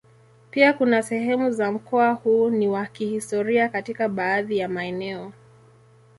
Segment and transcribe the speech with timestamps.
[0.51, 5.31] Pia kuna sehemu za mkoa huu ni wa kihistoria katika baadhi ya maeneo.